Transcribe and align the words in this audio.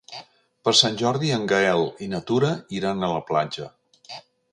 Per 0.67 0.71
Sant 0.77 0.95
Jordi 1.01 1.29
en 1.35 1.45
Gaël 1.51 1.81
i 2.05 2.07
na 2.13 2.21
Tura 2.31 2.49
iran 2.79 3.05
a 3.09 3.11
la 3.13 3.21
platja. 3.29 3.69